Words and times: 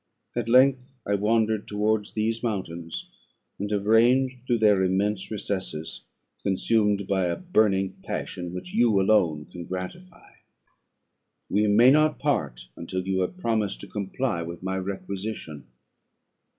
At 0.35 0.49
length 0.49 0.95
I 1.05 1.13
wandered 1.13 1.67
towards 1.67 2.13
these 2.13 2.41
mountains, 2.41 3.07
and 3.59 3.69
have 3.69 3.85
ranged 3.85 4.39
through 4.47 4.57
their 4.57 4.83
immense 4.83 5.29
recesses, 5.29 6.05
consumed 6.41 7.05
by 7.07 7.25
a 7.25 7.35
burning 7.35 7.93
passion 8.01 8.51
which 8.51 8.73
you 8.73 8.99
alone 8.99 9.45
can 9.51 9.63
gratify. 9.65 10.37
We 11.51 11.67
may 11.67 11.91
not 11.91 12.17
part 12.17 12.65
until 12.75 13.05
you 13.07 13.19
have 13.21 13.37
promised 13.37 13.79
to 13.81 13.87
comply 13.87 14.41
with 14.41 14.63
my 14.63 14.79
requisition. 14.79 15.67